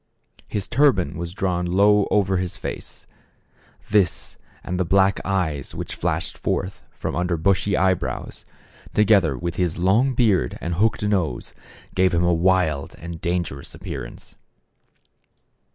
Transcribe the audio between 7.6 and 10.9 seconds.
eyebrows, to gether with his long beard and